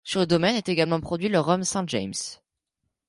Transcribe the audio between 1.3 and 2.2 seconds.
rhum Saint-James.